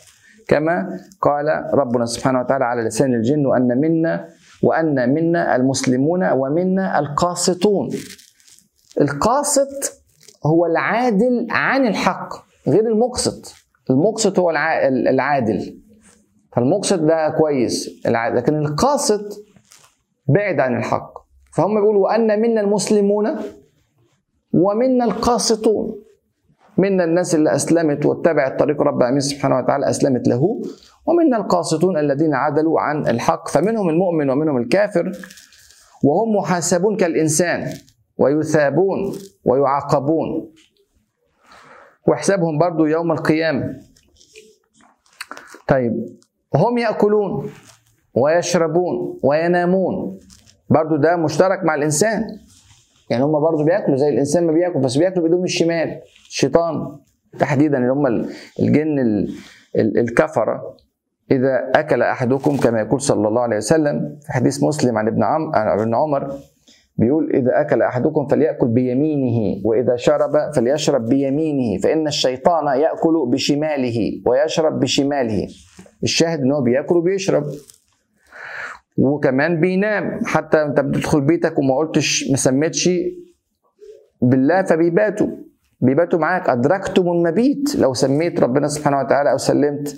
كما 0.48 0.76
قال 1.22 1.48
ربنا 1.74 2.06
سبحانه 2.06 2.40
وتعالى 2.40 2.66
على 2.66 2.82
لسان 2.82 3.14
الجن 3.14 3.46
وأن 3.46 3.70
منا 3.84 4.14
وأن 4.64 5.14
منا 5.14 5.56
المسلمون 5.56 6.32
ومنا 6.32 7.00
القاسطون. 7.00 7.90
القاسط 9.02 10.02
هو 10.46 10.66
العادل 10.66 11.48
عن 11.50 11.88
الحق. 11.88 12.47
غير 12.67 12.88
المقسط. 12.88 13.53
المقسط 13.89 14.39
هو 14.39 14.50
العادل. 14.50 15.81
فالمقسط 16.55 17.00
ده 17.00 17.29
كويس. 17.29 18.01
العادل 18.05 18.38
لكن 18.38 18.55
القاسط 18.55 19.45
بعد 20.27 20.59
عن 20.59 20.77
الحق. 20.77 21.13
فهم 21.53 21.75
بيقولوا 21.79 22.03
وأن 22.03 22.41
منا 22.41 22.62
المسلمون 22.62 23.36
ومنا 24.53 25.05
القاسطون. 25.05 26.03
منا 26.77 27.03
الناس 27.03 27.36
اللي 27.36 27.55
أسلمت 27.55 28.05
واتبعت 28.05 28.59
طريق 28.59 28.81
رب 28.81 28.97
العالمين 28.97 29.19
سبحانه 29.19 29.57
وتعالى 29.57 29.89
أسلمت 29.89 30.27
له 30.27 30.62
ومنا 31.05 31.38
القاسطون 31.38 31.97
الذين 31.97 32.33
عدلوا 32.33 32.79
عن 32.79 33.07
الحق. 33.07 33.47
فمنهم 33.47 33.89
المؤمن 33.89 34.29
ومنهم 34.29 34.57
الكافر 34.57 35.12
وهم 36.03 36.36
محاسبون 36.36 36.97
كالإنسان 36.97 37.74
ويثابون 38.17 39.13
ويعاقبون. 39.45 40.51
وحسابهم 42.08 42.58
برضو 42.58 42.86
يوم 42.86 43.12
القيامة. 43.12 43.76
طيب 45.68 45.94
هم 46.56 46.78
يأكلون 46.78 47.50
ويشربون 48.14 49.20
وينامون. 49.24 50.20
برضو 50.70 50.96
ده 50.96 51.16
مشترك 51.16 51.64
مع 51.64 51.76
الإنسان. 51.76 52.24
يعني 53.10 53.24
هم 53.24 53.32
برضو 53.32 53.64
بياكلوا 53.64 53.98
زي 53.98 54.10
الإنسان 54.10 54.46
ما 54.46 54.52
بياكل 54.52 54.80
بس 54.80 54.98
بياكلوا 54.98 55.22
بإيدهم 55.24 55.44
الشمال 55.44 56.02
الشيطان 56.30 56.98
تحديدا 57.40 57.78
اللي 57.78 57.92
هم 57.92 58.08
الجن 58.60 59.28
الكفرة. 59.76 60.78
إذا 61.32 61.72
أكل 61.76 62.02
أحدكم 62.02 62.58
كما 62.58 62.80
يقول 62.80 63.02
صلى 63.02 63.28
الله 63.28 63.42
عليه 63.42 63.58
وسلم 63.58 64.20
في 64.26 64.34
حديث 64.34 64.64
مسلم 64.64 64.98
عن 64.98 65.08
ابن 65.08 65.96
عمر 65.96 66.34
بيقول 66.98 67.32
إذا 67.34 67.62
أكل 67.62 67.82
أحدكم 67.82 68.27
فليأكل 68.27 68.68
بيمينه 68.68 69.62
وإذا 69.66 69.96
شرب 69.96 70.54
فليشرب 70.56 71.06
بيمينه 71.06 71.82
فإن 71.82 72.08
الشيطان 72.08 72.80
يأكل 72.80 73.25
بشماله 73.27 74.22
ويشرب 74.25 74.80
بشماله. 74.80 75.48
الشاهد 76.04 76.39
إن 76.39 76.51
هو 76.51 76.62
بيأكل 76.62 76.98
وبيشرب. 76.98 77.44
وكمان 78.98 79.60
بينام 79.60 80.20
حتى 80.25 80.62
أنت 80.62 80.80
بتدخل 80.80 81.22
بيتك 81.22 81.60
وما 81.60 81.77
قلتش 81.77 82.32
ما 82.32 82.38
سميتش 82.38 82.89
بالله 84.22 84.63
فبيباتوا. 84.63 85.27
بيباتوا 85.82 86.20
معاك. 86.20 86.50
أدركتم 86.50 87.08
المبيت. 87.08 87.75
لو 87.75 87.94
سميت 87.94 88.39
ربنا 88.39 88.68
سبحانه 88.68 89.00
وتعالى 89.00 89.32
أو 89.32 89.38
سلمت 89.38 89.96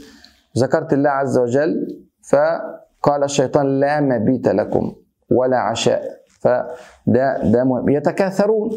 ذكرت 0.58 0.94
الله 0.94 1.10
عز 1.10 1.38
وجل 1.38 2.04
فقال 2.32 3.24
الشيطان 3.24 3.80
لا 3.80 4.02
مبيت 4.02 4.48
لكم 4.48 4.96
ولا 5.30 5.58
عشاء. 5.58 6.19
فده 6.40 7.44
ده 7.44 7.64
مهم. 7.64 7.90
يتكاثرون. 7.90 8.70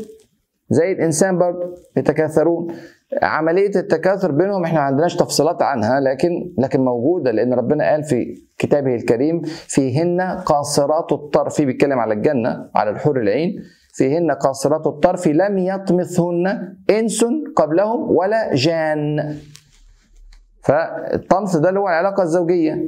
زي 0.70 0.92
الإنسان 0.92 1.38
برضه 1.38 1.74
يتكاثرون. 1.96 2.74
عملية 3.22 3.70
التكاثر 3.76 4.32
بينهم 4.32 4.64
إحنا 4.64 4.78
ما 4.80 4.84
عندناش 4.86 5.16
تفصيلات 5.16 5.62
عنها 5.62 6.00
لكن 6.00 6.52
لكن 6.58 6.80
موجودة 6.84 7.30
لأن 7.30 7.54
ربنا 7.54 7.90
قال 7.90 8.04
في 8.04 8.42
كتابه 8.58 8.94
الكريم 8.94 9.42
فيهن 9.44 10.20
قاصرات 10.20 11.12
الطرف 11.12 11.62
بيتكلم 11.62 11.98
على 11.98 12.14
الجنة 12.14 12.70
على 12.74 12.90
الحور 12.90 13.20
العين 13.20 13.62
فيهن 13.94 14.30
قاصرات 14.30 14.86
الطرف 14.86 15.28
لم 15.28 15.58
يطمثهن 15.58 16.76
إنس 16.90 17.24
قبلهم 17.56 18.10
ولا 18.16 18.54
جان. 18.54 19.34
فالطمث 20.62 21.56
ده 21.56 21.68
اللي 21.68 21.80
هو 21.80 21.88
العلاقة 21.88 22.22
الزوجية 22.22 22.84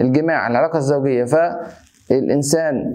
الجماع 0.00 0.46
العلاقة 0.46 0.76
الزوجية. 0.78 1.24
فالإنسان 1.24 2.92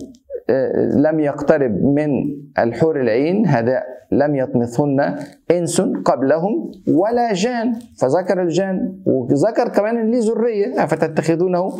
لم 0.95 1.19
يقترب 1.19 1.83
من 1.83 2.11
الحور 2.59 3.01
العين 3.01 3.45
هذا 3.45 3.83
لم 4.11 4.35
يطمثهن 4.35 5.15
إنس 5.51 5.81
قبلهم 5.81 6.71
ولا 6.87 7.33
جان. 7.33 7.73
فذكر 8.01 8.41
الجان 8.41 8.99
وذكر 9.05 9.67
كمان 9.69 9.97
ان 9.97 10.19
ذريه 10.19 10.83
أفتتخذونه؟ 10.83 11.71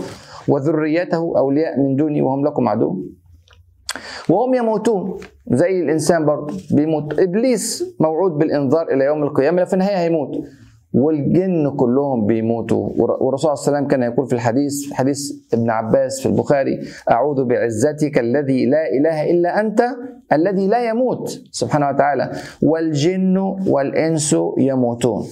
وذريته 0.47 1.37
أولياء 1.37 1.79
من 1.79 1.95
دوني 1.95 2.21
وهم 2.21 2.45
لكم 2.45 2.69
عدو. 2.69 3.03
وهم 4.29 4.53
يموتون. 4.53 5.17
زي 5.47 5.81
الإنسان 5.81 6.25
برضه 6.25 6.53
بيموت. 6.71 7.19
إبليس 7.19 7.95
موعود 7.99 8.31
بالإنذار 8.31 8.87
إلى 8.93 9.05
يوم 9.05 9.23
القيامة 9.23 9.63
في 9.63 9.73
النهاية 9.73 9.97
هيموت. 9.97 10.31
والجن 10.93 11.75
كلهم 11.75 12.25
بيموتوا. 12.25 12.89
والرسول 12.97 13.39
صلى 13.39 13.53
الله 13.53 13.63
عليه 13.63 13.77
وسلم 13.77 13.87
كان 13.87 14.03
يقول 14.03 14.27
في 14.27 14.33
الحديث 14.33 14.93
حديث 14.93 15.31
ابن 15.53 15.69
عباس 15.69 16.19
في 16.21 16.25
البخاري 16.25 16.79
أعوذ 17.11 17.45
بعزتك 17.45 18.19
الذي 18.19 18.65
لا 18.65 18.89
إله 18.89 19.31
إلا 19.31 19.59
أنت 19.59 19.81
الذي 20.33 20.67
لا 20.67 20.89
يموت. 20.89 21.41
سبحانه 21.51 21.89
وتعالى. 21.89 22.31
والجن 22.61 23.37
والإنس 23.67 24.35
يموتون. 24.57 25.23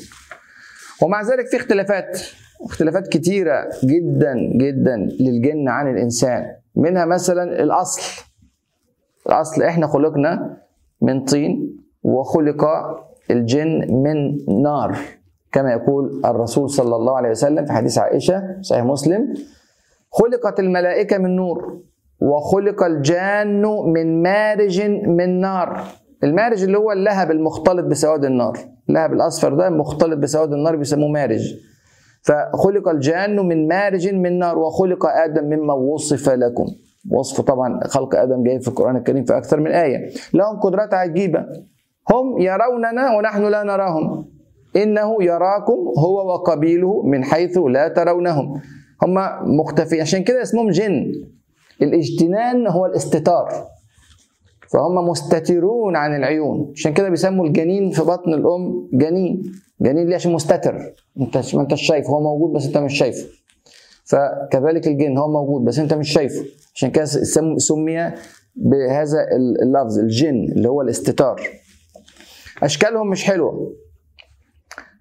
ومع 1.03 1.21
ذلك 1.21 1.47
في 1.47 1.57
اختلافات 1.57 2.19
اختلافات 2.61 3.07
كتيرة 3.07 3.69
جدا 3.83 4.33
جدا 4.55 4.97
للجن 5.19 5.67
عن 5.69 5.91
الإنسان. 5.91 6.45
منها 6.75 7.05
مثلا 7.05 7.43
الأصل. 7.63 8.23
الأصل 9.27 9.63
إحنا 9.63 9.87
خلقنا 9.87 10.57
من 11.01 11.23
طين 11.25 11.77
وخلق 12.03 12.65
الجن 13.31 13.87
من 14.03 14.37
نار. 14.63 15.18
كما 15.51 15.71
يقول 15.71 16.21
الرسول 16.25 16.69
صلى 16.69 16.95
الله 16.95 17.17
عليه 17.17 17.29
وسلم 17.29 17.65
في 17.65 17.73
حديث 17.73 17.97
عائشة 17.97 18.61
صحيح 18.61 18.83
مسلم 18.83 19.33
خلقت 20.11 20.59
الملائكة 20.59 21.17
من 21.17 21.35
نور 21.35 21.79
وخلق 22.21 22.83
الجان 22.83 23.61
من 23.93 24.23
مارج 24.23 24.81
من 25.07 25.39
نار. 25.41 25.83
المارج 26.23 26.63
اللي 26.63 26.77
هو 26.77 26.91
اللهب 26.91 27.31
المختلط 27.31 27.85
بسواد 27.85 28.25
النار. 28.25 28.57
اللهب 28.89 29.13
الأصفر 29.13 29.53
ده 29.53 29.69
مختلط 29.69 30.17
بسواد 30.17 30.53
النار 30.53 30.75
بيسموه 30.75 31.09
مارج. 31.09 31.55
فخلق 32.21 32.89
الجان 32.89 33.35
من 33.47 33.67
مارج 33.67 34.13
من 34.13 34.39
نار 34.39 34.57
وخلق 34.59 35.05
آدم 35.05 35.43
مما 35.43 35.73
وصف 35.73 36.29
لكم. 36.29 36.65
وصف 37.11 37.41
طبعا 37.41 37.79
خلق 37.87 38.15
آدم 38.15 38.43
جاي 38.43 38.59
في 38.59 38.67
القرآن 38.67 38.95
الكريم 38.95 39.23
في 39.23 39.37
أكثر 39.37 39.59
من 39.59 39.71
آية. 39.71 39.97
لهم 40.33 40.59
قدرات 40.59 40.93
عجيبة. 40.93 41.45
هم 42.11 42.41
يروننا 42.41 43.17
ونحن 43.17 43.43
لا 43.43 43.63
نراهم. 43.63 44.38
إنه 44.75 45.23
يراكم 45.23 45.93
هو 45.97 46.33
وقبيله 46.33 47.01
من 47.03 47.23
حيث 47.23 47.57
لا 47.57 47.88
ترونهم. 47.88 48.61
هم 49.03 49.15
مختفين 49.59 50.01
عشان 50.01 50.23
كده 50.23 50.41
اسمهم 50.41 50.69
جن. 50.69 51.11
الاجتنان 51.81 52.67
هو 52.67 52.85
الاستتار. 52.85 53.67
فهم 54.71 55.09
مستترون 55.09 55.95
عن 55.95 56.15
العيون. 56.15 56.71
عشان 56.75 56.93
كده 56.93 57.09
بيسموا 57.09 57.45
الجنين 57.45 57.89
في 57.89 58.01
بطن 58.01 58.33
الأم 58.33 58.89
جنين. 58.93 59.51
جنين 59.81 60.07
ليه؟ 60.07 60.15
عشان 60.15 60.31
مستتر. 60.33 60.93
انت 61.21 61.55
ما 61.55 61.61
انتش 61.61 61.81
شايف. 61.81 62.07
هو 62.07 62.21
موجود 62.21 62.53
بس 62.53 62.65
انت 62.65 62.77
مش 62.77 62.97
شايفه 62.97 63.25
فكذلك 64.05 64.88
الجن 64.88 65.17
هو 65.17 65.27
موجود 65.31 65.65
بس 65.65 65.79
انت 65.79 65.93
مش 65.93 66.09
شايفه 66.09 66.45
عشان 66.75 66.91
كده 66.91 67.05
سمي 67.57 68.11
بهذا 68.55 69.27
اللفظ 69.63 69.99
الجن 69.99 70.45
اللي 70.55 70.69
هو 70.69 70.81
الاستتار. 70.81 71.41
أشكالهم 72.63 73.09
مش 73.09 73.23
حلوة. 73.23 73.73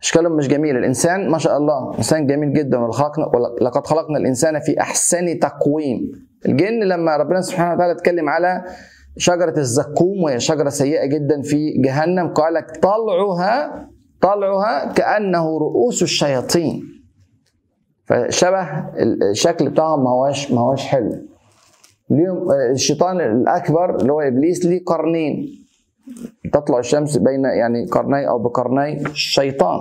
إشكالهم 0.03 0.33
مش 0.37 0.49
جميله 0.49 0.79
الإنسان 0.79 1.29
ما 1.31 1.39
شاء 1.39 1.57
الله 1.57 1.95
إنسان 1.99 2.27
جميل 2.27 2.53
جدا 2.53 2.79
ولقد 2.79 3.87
خلقنا 3.87 4.19
الإنسان 4.19 4.61
في 4.61 4.81
أحسن 4.81 5.39
تقويم. 5.39 6.29
الجن 6.47 6.81
لما 6.81 7.17
ربنا 7.17 7.41
سبحانه 7.41 7.75
وتعالى 7.75 7.93
اتكلم 7.93 8.29
على 8.29 8.65
شجرة 9.17 9.59
الزقوم 9.59 10.23
وهي 10.23 10.41
شجرة 10.41 10.69
سيئة 10.69 11.07
جدا 11.07 11.43
في 11.43 11.71
جهنم 11.85 12.29
قال 12.29 12.55
لك 12.55 12.77
طلعها 12.83 13.89
طلعها 14.21 14.93
كأنه 14.93 15.59
رؤوس 15.59 16.03
الشياطين. 16.03 16.83
فشبه 18.05 18.63
الشكل 19.31 19.71
بتاعهم 19.71 20.05
ما 20.05 20.11
هواش 20.11 20.53
ما 20.53 20.61
هواش 20.61 20.87
حلو. 20.87 21.13
ليهم 22.11 22.53
الشيطان 22.73 23.21
الأكبر 23.21 23.97
اللي 23.97 24.13
هو 24.13 24.21
إبليس 24.21 24.65
ليه 24.67 24.85
قرنين. 24.85 25.65
تطلع 26.53 26.79
الشمس 26.79 27.17
بين 27.17 27.45
يعني 27.45 27.87
قرني 27.87 28.29
أو 28.29 28.39
بقرني 28.39 29.01
الشيطان. 29.07 29.81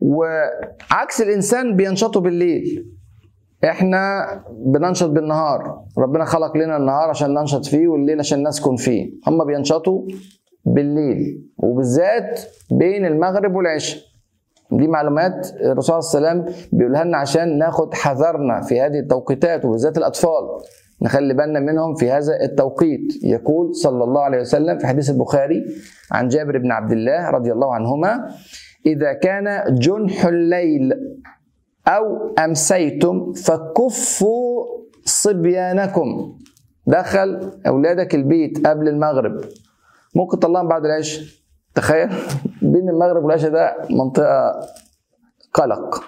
وعكس 0.00 1.22
الإنسان 1.22 1.76
بينشطوا 1.76 2.22
بالليل. 2.22 2.92
إحنا 3.64 4.26
بننشط 4.50 5.10
بالنهار. 5.10 5.84
ربنا 5.98 6.24
خلق 6.24 6.56
لنا 6.56 6.76
النهار 6.76 7.08
عشان 7.08 7.34
ننشط 7.34 7.66
فيه 7.66 7.88
والليل 7.88 8.18
عشان 8.18 8.48
نسكن 8.48 8.76
فيه. 8.76 9.12
هم 9.26 9.44
بينشطوا 9.44 10.06
بالليل. 10.64 11.48
وبالذات 11.56 12.40
بين 12.70 13.06
المغرب 13.06 13.54
والعشاء. 13.54 14.02
دي 14.72 14.88
معلومات 14.88 15.46
الرسول 15.60 16.02
صلى 16.02 16.18
الله 16.18 16.30
عليه 16.30 16.40
وسلم 16.40 16.68
بيقولها 16.72 17.04
لنا 17.04 17.18
عشان 17.18 17.58
ناخد 17.58 17.94
حذرنا 17.94 18.60
في 18.60 18.80
هذه 18.80 18.98
التوقيتات 18.98 19.64
وبالذات 19.64 19.98
الأطفال. 19.98 20.48
نخلي 21.02 21.34
بالنا 21.34 21.60
منهم 21.60 21.94
في 21.94 22.10
هذا 22.10 22.32
التوقيت. 22.42 23.24
يقول 23.24 23.74
صلى 23.74 24.04
الله 24.04 24.20
عليه 24.20 24.40
وسلم 24.40 24.78
في 24.78 24.86
حديث 24.86 25.10
البخاري 25.10 25.64
عن 26.12 26.28
جابر 26.28 26.58
بن 26.58 26.72
عبد 26.72 26.92
الله 26.92 27.30
رضي 27.30 27.52
الله 27.52 27.74
عنهما 27.74 28.28
إذا 28.86 29.12
كان 29.12 29.74
جنح 29.74 30.26
الليل 30.26 30.92
أو 31.86 32.34
أمسيتم 32.38 33.32
فكفوا 33.32 34.66
صبيانكم. 35.04 36.38
دخل 36.86 37.50
أولادك 37.66 38.14
البيت 38.14 38.66
قبل 38.66 38.88
المغرب. 38.88 39.40
ممكن 40.14 40.38
تطلعهم 40.38 40.68
بعد 40.68 40.84
العشاء. 40.84 41.24
تخيل. 41.74 42.08
بين 42.62 42.88
المغرب 42.88 43.24
والعشاء 43.24 43.50
ده 43.50 43.76
منطقة 43.90 44.60
قلق 45.54 46.04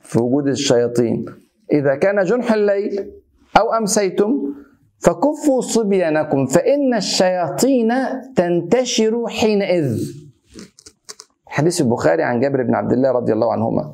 في 0.00 0.22
وجود 0.22 0.48
الشياطين. 0.48 1.24
إذا 1.72 1.94
كان 1.94 2.24
جنح 2.24 2.52
الليل 2.52 3.12
أو 3.60 3.72
أمسيتم 3.72 4.54
فكفوا 4.98 5.60
صبيانكم 5.60 6.46
فإن 6.46 6.94
الشياطين 6.96 7.92
تنتشر 8.36 9.26
حينئذ. 9.28 10.00
حديث 11.46 11.80
البخاري 11.80 12.22
عن 12.22 12.40
جابر 12.40 12.62
بن 12.62 12.74
عبد 12.74 12.92
الله 12.92 13.10
رضي 13.12 13.32
الله 13.32 13.52
عنهما. 13.52 13.92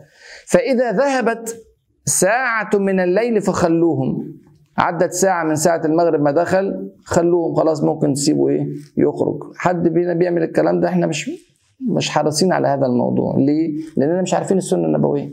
فإذا 0.48 0.92
ذهبت 0.92 1.56
ساعة 2.04 2.70
من 2.74 3.00
الليل 3.00 3.40
فخلوهم. 3.40 4.32
عدت 4.78 5.12
ساعة 5.12 5.44
من 5.44 5.54
ساعة 5.56 5.82
المغرب 5.84 6.20
ما 6.20 6.30
دخل 6.30 6.90
خلوهم 7.04 7.54
خلاص 7.54 7.82
ممكن 7.84 8.12
تسيبوا 8.12 8.50
إيه 8.50 8.66
يخرج. 8.96 9.38
حد 9.56 9.88
بينا 9.88 10.14
بيعمل 10.14 10.42
الكلام 10.42 10.80
ده 10.80 10.88
إحنا 10.88 11.06
مش 11.06 11.30
مش 11.96 12.10
حريصين 12.10 12.52
على 12.52 12.68
هذا 12.68 12.86
الموضوع. 12.86 13.36
ليه؟ 13.38 13.70
لأننا 13.96 14.22
مش 14.22 14.34
عارفين 14.34 14.58
السنة 14.58 14.84
النبوية. 14.84 15.32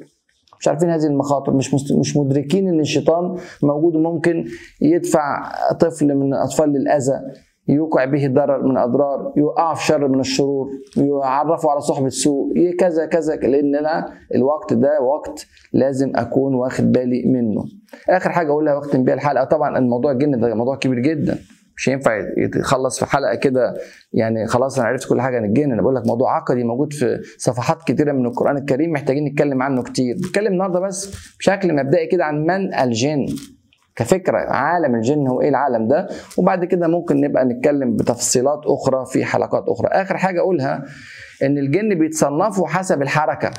مش 0.59 0.67
عارفين 0.67 0.89
هذه 0.89 1.05
المخاطر 1.05 1.53
مش 1.53 1.73
مش 1.99 2.17
مدركين 2.17 2.67
إن 2.67 2.79
الشيطان 2.79 3.35
موجود 3.63 3.95
وممكن 3.95 4.45
يدفع 4.81 5.51
طفل 5.79 6.15
من 6.15 6.33
الاطفال 6.33 6.69
للاذى 6.69 7.21
يوقع 7.67 8.05
به 8.05 8.27
ضرر 8.27 8.67
من 8.67 8.77
أضرار 8.77 9.33
يوقع 9.37 9.73
في 9.73 9.85
شر 9.85 10.07
من 10.07 10.19
الشرور 10.19 10.69
يعرفه 10.97 11.71
على 11.71 11.81
صحبة 11.81 12.09
سوء 12.09 12.71
كذا 12.79 13.05
كذا 13.05 13.35
لأن 13.35 13.75
أنا 13.75 14.09
الوقت 14.35 14.73
ده 14.73 15.01
وقت 15.01 15.45
لازم 15.73 16.11
أكون 16.15 16.55
واخد 16.55 16.91
بالي 16.91 17.23
منه. 17.25 17.63
آخر 18.09 18.29
حاجة 18.29 18.49
أقولها 18.51 18.75
وقت 18.75 18.95
بيها 18.95 19.13
الحلقة 19.13 19.43
طبعا 19.45 19.77
الموضوع 19.77 20.11
الجن 20.11 20.39
ده 20.39 20.55
موضوع 20.55 20.75
كبير 20.75 20.99
جدا. 20.99 21.37
مش 21.79 21.89
هينفع 21.89 22.11
يتخلص 22.37 22.99
في 22.99 23.05
حلقة 23.11 23.35
كده. 23.35 23.73
يعني 24.13 24.47
خلاص 24.47 24.79
أنا 24.79 24.87
عرفت 24.87 25.09
كل 25.09 25.21
حاجة 25.21 25.37
عن 25.37 25.45
الجن. 25.45 25.71
أنا 25.71 25.81
بقول 25.81 25.95
لك 25.95 26.07
موضوع 26.07 26.35
عقدي 26.35 26.63
موجود 26.63 26.93
في 26.93 27.19
صفحات 27.37 27.83
كتيرة 27.83 28.11
من 28.11 28.25
القرآن 28.25 28.57
الكريم 28.57 28.91
محتاجين 28.91 29.25
نتكلم 29.25 29.61
عنه 29.61 29.83
كتير. 29.83 30.15
نتكلم 30.15 30.53
النهارده 30.53 30.79
بس 30.79 31.15
بشكل 31.39 31.75
مبدئي 31.75 32.07
كده 32.07 32.25
عن 32.25 32.45
من 32.45 32.73
الجن. 32.73 33.25
كفكرة 33.95 34.37
عالم 34.37 34.95
الجن 34.95 35.27
هو 35.27 35.41
إيه 35.41 35.49
العالم 35.49 35.87
ده؟ 35.87 36.07
وبعد 36.37 36.65
كده 36.65 36.87
ممكن 36.87 37.21
نبقى 37.21 37.45
نتكلم 37.45 37.95
بتفصيلات 37.95 38.61
أخرى 38.65 39.05
في 39.05 39.25
حلقات 39.25 39.63
أخرى. 39.67 39.87
آخر 39.87 40.17
حاجة 40.17 40.39
أقولها 40.39 40.83
إن 41.43 41.57
الجن 41.57 41.99
بيتصنفوا 41.99 42.67
حسب 42.67 43.01
الحركة. 43.01 43.51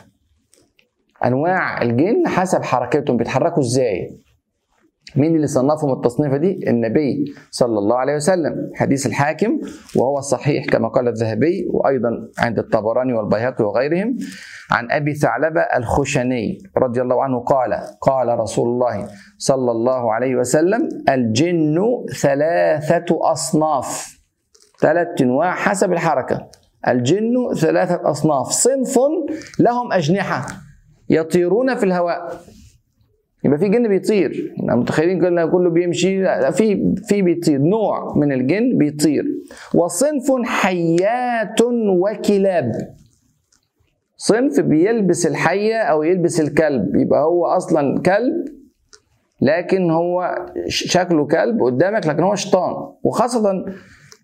أنواع 1.25 1.83
الجن 1.83 2.29
حسب 2.29 2.63
حركتهم 2.63 3.17
بيتحركوا 3.17 3.63
إزاي. 3.63 4.21
مين 5.17 5.37
اللي 5.37 5.47
صنفهم 5.47 5.93
التصنيفه 5.93 6.37
دي؟ 6.37 6.61
النبي 6.69 7.25
صلى 7.51 7.79
الله 7.79 7.97
عليه 7.97 8.15
وسلم. 8.15 8.71
حديث 8.75 9.07
الحاكم 9.07 9.61
وهو 9.97 10.21
صحيح 10.21 10.65
كما 10.67 10.89
قال 10.89 11.09
الذهبي 11.09 11.67
وأيضا 11.71 12.11
عند 12.39 12.59
الطبراني 12.59 13.13
والبيهقي 13.13 13.65
وغيرهم 13.65 14.17
عن 14.71 14.91
أبي 14.91 15.15
ثعلبة 15.15 15.61
الخشني 15.61 16.59
رضي 16.79 17.03
الله 17.03 17.23
عنه 17.25 17.41
قال 17.41 17.73
قال 18.01 18.39
رسول 18.39 18.69
الله 18.69 19.09
صلى 19.39 19.71
الله 19.71 20.13
عليه 20.13 20.37
وسلم 20.37 20.89
الجن 21.09 21.79
ثلاثة 22.21 23.33
أصناف. 23.33 24.21
ثلاث 24.81 25.09
انواع 25.21 25.55
حسب 25.55 25.93
الحركة. 25.93 26.49
الجن 26.89 27.55
ثلاثة 27.61 28.11
أصناف. 28.11 28.47
صنف 28.47 28.99
لهم 29.61 29.93
أجنحة 29.93 30.47
يطيرون 31.11 31.75
في 31.75 31.85
الهواء. 31.85 32.41
يبقى 33.45 33.59
في 33.59 33.69
جن 33.69 33.89
بيطير. 33.89 34.55
متخيلين 34.59 35.21
كلنا 35.21 35.47
كله 35.47 35.71
بيمشي؟ 35.71 36.23
لا 36.23 36.51
في 36.51 36.95
في 37.09 37.23
بيطير. 37.23 37.59
نوع 37.59 38.15
من 38.17 38.33
الجن 38.33 38.79
بيطير. 38.79 39.25
وصنف 39.75 40.33
حيات 40.45 41.61
وكلاب. 41.63 42.73
صنف 44.17 44.61
بيلبس 44.61 45.27
الحية 45.27 45.77
أو 45.77 46.03
يلبس 46.03 46.41
الكلب. 46.41 46.97
يبقى 46.97 47.23
هو 47.23 47.47
أصلا 47.47 48.03
كلب 48.03 48.45
لكن 49.43 49.91
هو 49.91 50.35
شكله 50.69 51.27
كلب 51.27 51.63
قدامك 51.63 52.07
لكن 52.07 52.23
هو 52.23 52.35
شيطان. 52.35 52.75
وخاصة 53.03 53.65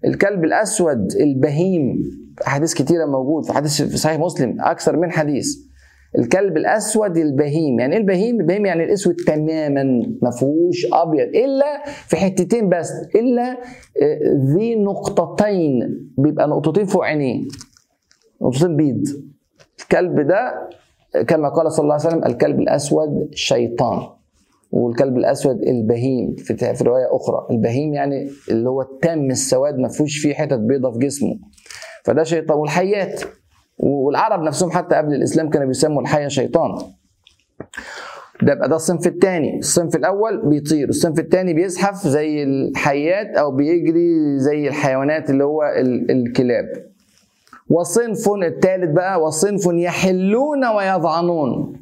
الكلب 0.04 0.44
الأسود 0.44 1.12
البهيم. 1.20 1.99
أحاديث 2.46 2.75
كتيرة 2.75 3.06
موجود 3.06 3.44
في 3.44 3.52
حديث 3.52 3.82
في 3.82 3.96
صحيح 3.96 4.20
مسلم 4.20 4.56
أكثر 4.61 4.96
من 4.96 5.11
حديث. 5.11 5.46
الكلب 6.18 6.56
الأسود 6.56 7.16
البهيم. 7.16 7.80
يعني 7.80 7.94
إيه 7.94 8.00
البهيم؟ 8.00 8.40
البهيم 8.40 8.66
يعني 8.66 8.85
الأسود 8.85 9.16
تماما 9.26 9.83
ما 10.22 10.31
فيهوش 10.31 10.87
أبيض 10.92 11.29
إلا 11.29 11.85
في 11.87 12.16
حتتين 12.16 12.68
بس 12.68 12.92
إلا 13.14 13.57
ذي 14.57 14.74
نقطتين 14.74 15.98
بيبقى 16.18 16.48
نقطتين 16.48 16.85
فوق 16.85 17.05
عينيه 17.05 17.42
نقطتين 18.42 18.76
بيض. 18.76 19.02
الكلب 19.81 20.20
ده 20.20 20.68
كما 21.29 21.48
قال 21.48 21.72
صلى 21.72 21.83
الله 21.83 21.94
عليه 21.94 22.07
وسلم 22.07 22.24
الكلب 22.24 22.61
الأسود 22.61 23.29
شيطان 23.35 24.02
والكلب 24.72 25.16
الأسود 25.16 25.62
البهيم 25.62 26.35
في 26.35 26.57
في 26.74 26.85
رواية 26.85 27.07
أخرى. 27.16 27.46
البهيم 27.50 27.94
يعني 27.94 28.31
اللي 28.50 28.68
هو 28.68 28.83
التام 28.83 29.31
السواد 29.31 29.79
ما 29.79 29.88
فيهوش 29.88 30.18
فيه 30.18 30.35
حتت 30.35 30.59
بيضة 30.59 30.92
في 30.92 30.98
جسمه. 30.98 31.38
فده 32.05 32.22
شيطان. 32.22 32.59
والحيات 32.59 33.22
والعرب 33.79 34.43
نفسهم 34.43 34.71
حتى 34.71 34.97
قبل 34.97 35.15
الإسلام 35.15 35.51
كانوا 35.51 35.67
بيسموا 35.67 36.03
الحيه 36.03 36.29
شيطان. 36.29 36.71
ده 38.43 38.53
يبقى 38.53 38.69
ده 38.69 38.77
الصنف 38.77 39.07
الثاني 39.07 39.59
الصنف 39.59 39.97
الأول 39.97 40.49
بيطير 40.49 40.89
الصنف 40.89 41.19
الثاني 41.19 41.55
بيزحف 41.55 42.07
زي 42.07 42.43
الحيات 42.43 43.37
أو 43.37 43.51
بيجري 43.51 44.39
زي 44.39 44.69
الحيوانات 44.69 45.31
اللي 45.31 45.45
هو 45.45 45.62
الكلاب. 46.11 46.65
وصنف 47.71 48.29
الثالث 48.29 48.91
بقى 48.91 49.21
وصنف 49.23 49.67
يحلون 49.73 50.65
ويضعنون. 50.77 51.73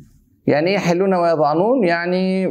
يعني 0.46 0.70
إيه 0.70 0.74
يحلون 0.74 1.14
ويضعنون؟ 1.14 1.84
يعني 1.84 2.46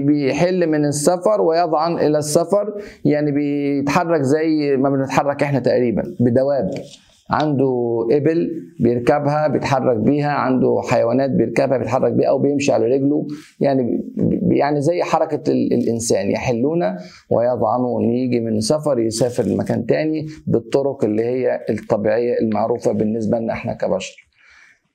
بيحل 0.00 0.66
من 0.66 0.84
السفر 0.84 1.40
ويضعن 1.40 1.98
إلى 1.98 2.18
السفر 2.18 2.74
يعني 3.04 3.32
بيتحرك 3.32 4.22
زي 4.22 4.76
ما 4.76 4.90
بنتحرك 4.90 5.42
إحنا 5.42 5.58
تقريبا 5.58 6.02
بدواب. 6.20 6.70
عنده 7.30 8.06
إبل 8.10 8.50
بيركبها 8.80 9.48
بيتحرك 9.48 9.96
بيها 9.96 10.30
عنده 10.30 10.80
حيوانات 10.90 11.30
بيركبها 11.30 11.78
بيتحرك 11.78 12.12
بيها 12.12 12.28
أو 12.28 12.38
بيمشي 12.38 12.72
على 12.72 12.86
رجله. 12.86 13.26
يعني 13.60 14.04
يعني 14.50 14.80
زي 14.80 15.02
حركة 15.02 15.52
الإنسان 15.52 16.30
يحلون 16.30 16.96
ويضعنون. 17.30 18.04
يجي 18.04 18.40
من 18.40 18.60
سفر 18.60 18.98
يسافر 18.98 19.44
لمكان 19.44 19.86
تاني 19.86 20.26
بالطرق 20.46 21.04
اللي 21.04 21.24
هي 21.24 21.60
الطبيعية 21.70 22.38
المعروفة 22.38 22.92
بالنسبة 22.92 23.38
لنا 23.38 23.52
إحنا 23.52 23.72
كبشر. 23.72 24.25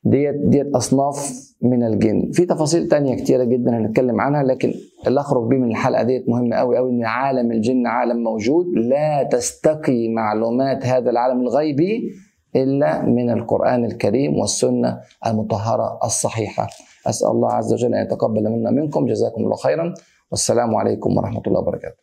ديت 0.04 0.36
ديت 0.36 0.76
أصناف 0.76 1.52
من 1.62 1.84
الجن. 1.84 2.32
في 2.32 2.46
تفاصيل 2.46 2.88
تانية 2.88 3.16
كتيرة 3.16 3.44
جدا 3.44 3.78
هنتكلم 3.78 4.22
عنها 4.22 4.44
لكن 4.44 4.74
اللي 5.08 5.20
أخرج 5.20 5.48
بيه 5.48 5.58
من 5.58 5.70
الحلقة 5.72 6.04
ديت 6.04 6.30
مهم 6.30 6.54
قوي 6.54 6.78
قوي 6.78 6.92
إن 6.92 7.06
عالم 7.06 7.52
الجن 7.52 7.88
عالم 7.88 8.24
موجود. 8.24 8.66
لا 8.76 9.24
تستقي 9.24 10.10
معلومات 10.10 10.86
هذا 10.86 11.10
العالم 11.10 11.42
الغيبي 11.42 12.12
إلا 12.56 13.02
من 13.02 13.30
القرآن 13.30 13.86
الكريم 13.86 14.40
والسنة 14.40 15.00
المطهرة 15.28 16.00
الصحيحة. 16.04 16.68
أسأل 17.08 17.28
الله 17.28 17.52
عز 17.52 17.74
وجل 17.74 17.94
أن 17.96 18.06
يتقبل 18.06 18.50
منا 18.50 18.72
منكم. 18.72 19.06
جزاكم 19.06 19.44
الله 19.44 19.56
خيرا. 19.56 19.94
والسلام 20.32 20.76
عليكم 20.76 21.18
ورحمة 21.18 21.42
الله 21.48 21.60
وبركاته. 21.60 22.01